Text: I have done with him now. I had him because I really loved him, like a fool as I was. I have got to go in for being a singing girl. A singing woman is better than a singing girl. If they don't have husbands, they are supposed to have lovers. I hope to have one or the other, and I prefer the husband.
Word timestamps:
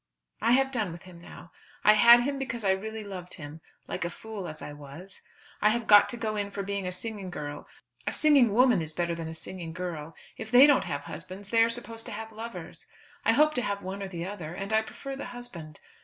I 0.41 0.53
have 0.53 0.71
done 0.71 0.91
with 0.91 1.03
him 1.03 1.21
now. 1.21 1.51
I 1.83 1.93
had 1.93 2.21
him 2.21 2.39
because 2.39 2.63
I 2.63 2.71
really 2.71 3.03
loved 3.03 3.35
him, 3.35 3.61
like 3.87 4.03
a 4.03 4.09
fool 4.09 4.47
as 4.47 4.59
I 4.59 4.73
was. 4.73 5.21
I 5.61 5.69
have 5.69 5.85
got 5.85 6.09
to 6.09 6.17
go 6.17 6.35
in 6.35 6.49
for 6.49 6.63
being 6.63 6.87
a 6.87 6.91
singing 6.91 7.29
girl. 7.29 7.67
A 8.07 8.11
singing 8.11 8.51
woman 8.51 8.81
is 8.81 8.93
better 8.93 9.13
than 9.13 9.27
a 9.27 9.35
singing 9.35 9.73
girl. 9.73 10.15
If 10.37 10.49
they 10.49 10.65
don't 10.65 10.85
have 10.85 11.01
husbands, 11.01 11.51
they 11.51 11.63
are 11.63 11.69
supposed 11.69 12.07
to 12.07 12.13
have 12.13 12.31
lovers. 12.31 12.87
I 13.23 13.33
hope 13.33 13.53
to 13.53 13.61
have 13.61 13.83
one 13.83 14.01
or 14.01 14.07
the 14.07 14.25
other, 14.25 14.55
and 14.55 14.73
I 14.73 14.81
prefer 14.81 15.15
the 15.15 15.25
husband. 15.37 15.79